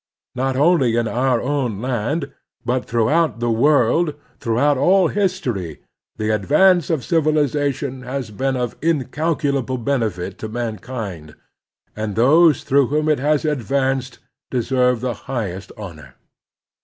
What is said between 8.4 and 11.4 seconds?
of incalculable benefit to mankind,